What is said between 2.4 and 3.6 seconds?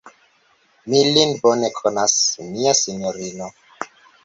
mia sinjorino.